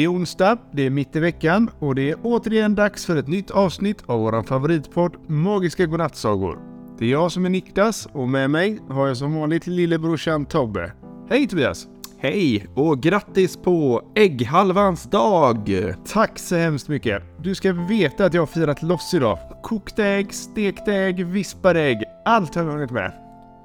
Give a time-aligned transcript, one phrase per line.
[0.00, 3.28] Det är onsdag, det är mitt i veckan och det är återigen dags för ett
[3.28, 6.58] nytt avsnitt av våran favoritpodd Magiska godnattsagor.
[6.98, 10.92] Det är jag som är Niklas och med mig har jag som vanligt lillebrorsan Tobbe.
[11.30, 11.86] Hej Tobias!
[12.18, 15.94] Hej och grattis på ägghalvans dag!
[16.12, 17.22] Tack så hemskt mycket!
[17.42, 19.38] Du ska veta att jag har firat loss idag.
[19.62, 21.98] Kokta ägg, stekta ägg, vispade ägg.
[22.24, 23.12] Allt har jag hunnit med.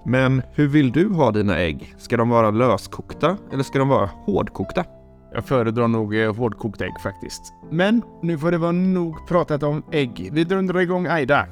[0.05, 1.95] Men hur vill du ha dina ägg?
[1.97, 4.85] Ska de vara löskokta eller ska de vara hårdkokta?
[5.35, 7.53] Jag föredrar nog eh, hårdkokt ägg faktiskt.
[7.71, 10.29] Men nu får det vara nog pratat om ägg.
[10.33, 11.47] Vi dundrar igång Aida.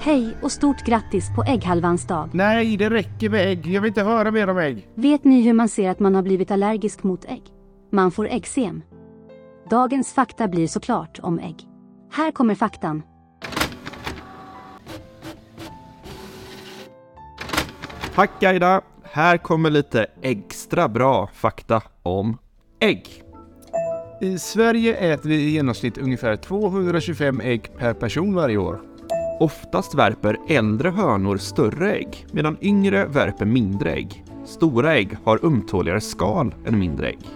[0.00, 2.28] Hej och stort grattis på ägghalvans dag.
[2.32, 3.66] Nej, det räcker med ägg.
[3.66, 4.88] Jag vill inte höra mer om ägg.
[4.94, 7.42] Vet ni hur man ser att man har blivit allergisk mot ägg?
[7.92, 8.82] Man får äggsem.
[9.70, 11.56] Dagens fakta blir såklart om ägg.
[12.12, 13.02] Här kommer faktan.
[18.14, 18.80] Tack Aida!
[19.02, 22.38] Här kommer lite extra bra fakta om
[22.80, 23.22] ägg.
[24.20, 28.80] I Sverige äter vi i genomsnitt ungefär 225 ägg per person varje år.
[29.40, 34.24] Oftast värper äldre hönor större ägg, medan yngre värper mindre ägg.
[34.46, 37.26] Stora ägg har ömtåligare skal än mindre ägg.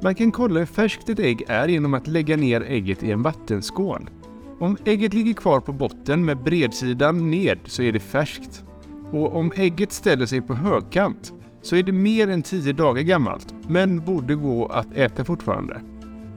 [0.00, 3.22] Man kan kolla hur färskt ett ägg är genom att lägga ner ägget i en
[3.22, 4.10] vattenskål.
[4.60, 8.63] Om ägget ligger kvar på botten med bredsidan ned så är det färskt.
[9.14, 13.54] Och om ägget ställer sig på högkant så är det mer än 10 dagar gammalt,
[13.68, 15.80] men borde gå att äta fortfarande.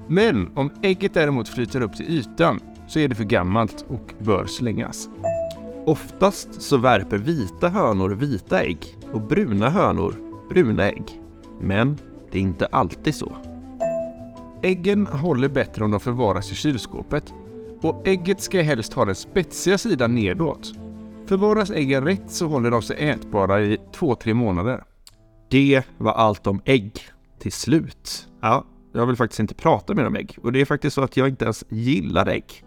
[0.07, 4.45] Men om ägget däremot flyter upp till ytan så är det för gammalt och bör
[4.45, 5.09] slängas.
[5.85, 10.15] Oftast så värper vita hönor vita ägg och bruna hönor
[10.49, 11.21] bruna ägg.
[11.61, 11.97] Men
[12.31, 13.35] det är inte alltid så.
[14.61, 17.33] Äggen håller bättre om de förvaras i kylskåpet
[17.81, 20.73] och ägget ska helst ha den spetsiga sidan nedåt.
[21.27, 24.83] Förvaras äggen rätt så håller de sig ätbara i 2-3 månader.
[25.49, 27.01] Det var allt om ägg
[27.39, 28.27] till slut.
[28.41, 31.17] Ja, jag vill faktiskt inte prata mer om ägg och det är faktiskt så att
[31.17, 32.63] jag inte ens gillar ägg.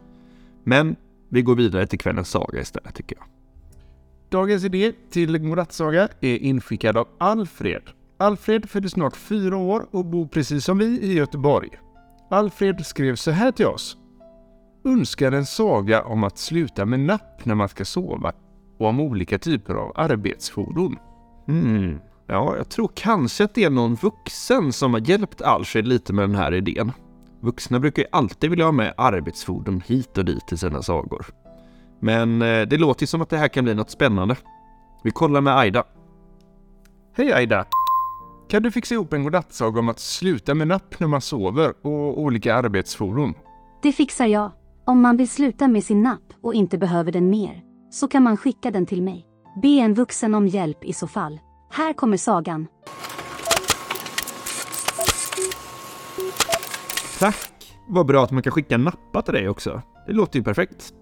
[0.65, 0.97] Men
[1.28, 3.25] vi går vidare till kvällens saga istället tycker jag.
[4.31, 7.82] Dagens idé till godnattsaga är inskickad av Alfred.
[8.19, 11.69] Alfred föddes snart fyra år och bor precis som vi i Göteborg.
[12.31, 13.97] Alfred skrev så här till oss.
[14.84, 18.32] Önskar en saga om att sluta med napp när man ska sova
[18.80, 20.96] och om olika typer av arbetsfordon.
[21.46, 21.98] Hmm.
[22.26, 26.28] Ja, jag tror kanske att det är någon vuxen som har hjälpt Alfred lite med
[26.28, 26.92] den här idén.
[27.40, 31.26] Vuxna brukar ju alltid vilja ha med arbetsfordon hit och dit i sina sagor.
[32.00, 34.36] Men eh, det låter ju som att det här kan bli något spännande.
[35.04, 35.84] Vi kollar med Aida.
[37.16, 37.66] Hej Aida!
[38.48, 42.20] Kan du fixa ihop en godnattsaga om att sluta med napp när man sover och
[42.20, 43.34] olika arbetsfordon?
[43.82, 44.50] Det fixar jag.
[44.84, 48.36] Om man vill sluta med sin napp och inte behöver den mer, så kan man
[48.36, 49.26] skicka den till mig.
[49.62, 51.40] Be en vuxen om hjälp i så fall.
[51.70, 52.66] Här kommer sagan.
[57.18, 57.76] Tack!
[57.88, 59.82] Vad bra att man kan skicka nappa till dig också.
[60.06, 60.94] Det låter ju perfekt.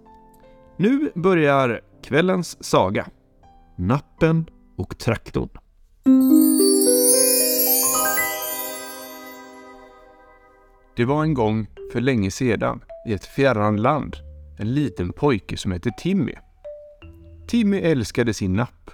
[0.76, 3.06] Nu börjar kvällens saga.
[3.76, 5.48] Nappen och traktorn.
[10.96, 14.16] Det var en gång, för länge sedan, i ett fjärran land,
[14.58, 16.34] en liten pojke som hette Timmy.
[17.48, 18.90] Timmy älskade sin napp.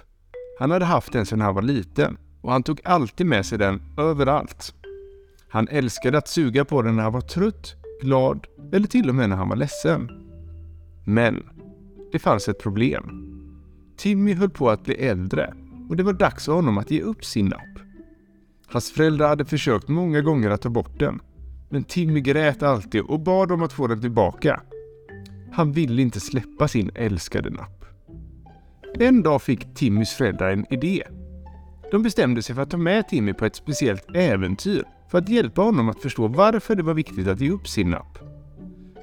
[0.59, 3.81] Han hade haft den sedan han var liten och han tog alltid med sig den
[3.97, 4.73] överallt.
[5.49, 9.29] Han älskade att suga på den när han var trött, glad eller till och med
[9.29, 10.09] när han var ledsen.
[11.05, 11.43] Men
[12.11, 13.31] det fanns ett problem.
[13.97, 15.53] Timmy höll på att bli äldre
[15.89, 17.79] och det var dags för honom att ge upp sin napp.
[18.67, 21.19] Hans föräldrar hade försökt många gånger att ta bort den,
[21.69, 24.61] men Timmy grät alltid och bad om att få den tillbaka.
[25.51, 27.84] Han ville inte släppa sin älskade napp.
[28.99, 31.03] En dag fick Timmys föräldrar en idé.
[31.91, 35.61] De bestämde sig för att ta med Timmy på ett speciellt äventyr för att hjälpa
[35.61, 38.19] honom att förstå varför det var viktigt att ge upp sin napp.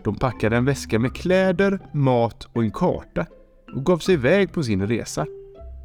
[0.05, 3.27] De packade en väska med kläder, mat och en karta
[3.75, 5.27] och gav sig iväg på sin resa.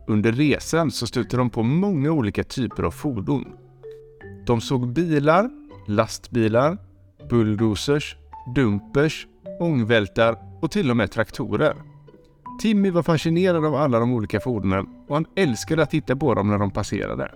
[0.07, 3.45] Under resan så stötte de på många olika typer av fordon.
[4.45, 5.49] De såg bilar,
[5.87, 6.77] lastbilar,
[7.29, 8.15] bulldozers,
[8.55, 9.27] dumpers,
[9.59, 11.75] ångvältar och till och med traktorer.
[12.59, 16.49] Timmy var fascinerad av alla de olika fordonen och han älskade att titta på dem
[16.49, 17.31] när de passerade.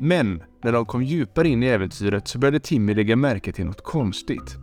[0.00, 3.84] Men när de kom djupare in i äventyret så började Timmy lägga märke till något
[3.84, 4.56] konstigt.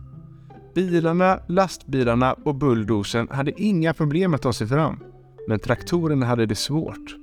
[0.74, 5.00] Bilarna, lastbilarna och bulldozern hade inga problem att ta sig fram,
[5.48, 7.16] men traktorerna hade det svårt.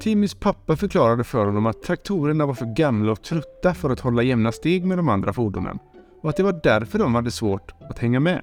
[0.00, 4.22] Timmys pappa förklarade för honom att traktorerna var för gamla och trötta för att hålla
[4.22, 5.78] jämna steg med de andra fordonen
[6.22, 8.42] och att det var därför de hade svårt att hänga med.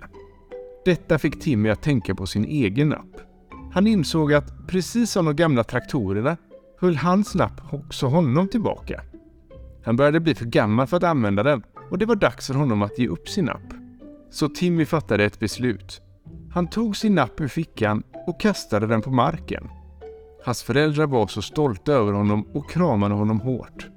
[0.85, 3.32] Detta fick Timmy att tänka på sin egen napp.
[3.73, 6.37] Han insåg att precis som de gamla traktorerna
[6.79, 9.01] höll hans napp också honom tillbaka.
[9.85, 12.81] Han började bli för gammal för att använda den och det var dags för honom
[12.81, 13.73] att ge upp sin napp.
[14.31, 16.01] Så Timmy fattade ett beslut.
[16.51, 19.69] Han tog sin napp ur fickan och kastade den på marken.
[20.45, 23.87] Hans föräldrar var så stolta över honom och kramade honom hårt.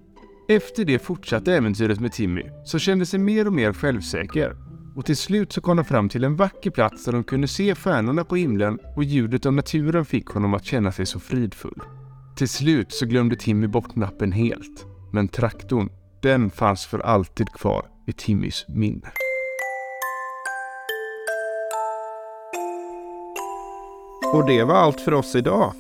[0.49, 4.57] Efter det fortsatte äventyret med Timmy, som kände sig mer och mer självsäker.
[4.97, 7.75] Och till slut så kom de fram till en vacker plats där de kunde se
[7.75, 11.81] stjärnorna på himlen och ljudet av naturen fick honom att känna sig så fridfull.
[12.37, 14.87] Till slut så glömde Timmy bort nappen helt.
[15.13, 15.91] Men traktorn,
[16.23, 19.13] den fanns för alltid kvar i Timmys minne.
[24.35, 25.73] Och det var allt för oss idag.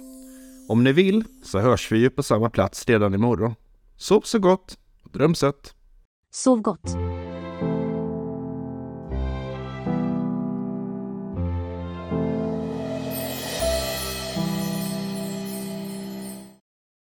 [0.68, 3.54] Om ni vill så hörs vi ju på samma plats redan imorgon.
[3.96, 5.74] Sov så gott och dröm sött.
[6.30, 6.96] Sov gott.